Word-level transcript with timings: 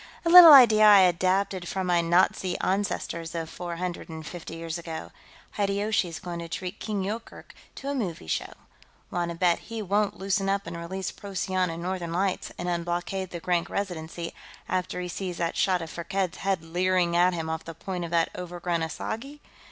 A 0.25 0.29
little 0.31 0.51
idea 0.51 0.83
I 0.83 1.01
adapted 1.01 1.67
from 1.67 1.85
my 1.85 2.01
Nazi 2.01 2.57
ancestors 2.59 3.35
of 3.35 3.51
four 3.51 3.75
hundred 3.75 4.09
and 4.09 4.25
fifty 4.25 4.55
years 4.55 4.79
ago. 4.79 5.11
Hideyoshi's 5.57 6.17
going 6.17 6.39
to 6.39 6.49
treat 6.49 6.79
King 6.79 7.03
Yoorkerk 7.03 7.53
to 7.75 7.87
a 7.87 7.93
movie 7.93 8.25
show. 8.25 8.51
Want 9.11 9.29
to 9.29 9.35
bet 9.37 9.59
he 9.69 9.79
won't 9.83 10.17
loosen 10.17 10.49
up 10.49 10.65
and 10.65 10.75
release 10.75 11.11
Procyon 11.11 11.69
and 11.69 11.83
Northern 11.83 12.11
Lights 12.13 12.51
and 12.57 12.67
unblockade 12.67 13.29
the 13.29 13.39
Grank 13.39 13.69
Residency 13.69 14.33
after 14.67 14.99
he 15.01 15.07
sees 15.07 15.37
that 15.37 15.55
shot 15.55 15.83
of 15.83 15.91
Firkked's 15.91 16.37
head 16.39 16.63
leering 16.63 17.15
at 17.15 17.35
him 17.35 17.47
off 17.47 17.63
the 17.65 17.75
point 17.75 18.03
of 18.03 18.09
that 18.09 18.29
overgrown 18.35 18.81
asagai? 18.81 19.39